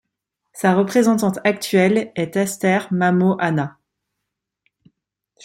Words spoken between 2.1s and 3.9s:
est Aster Mamo Ana.